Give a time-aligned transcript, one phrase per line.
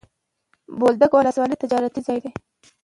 [0.79, 2.31] بولدک ولسوالي تجارتي ځای دی.